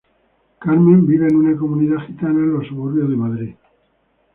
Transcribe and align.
Carmen 0.57 1.05
vive 1.05 1.27
en 1.27 1.35
una 1.35 1.55
comunidad 1.55 2.07
gitana 2.07 2.31
en 2.39 2.53
los 2.53 2.65
suburbios 2.65 3.07
de 3.07 3.15
Madrid. 3.15 3.55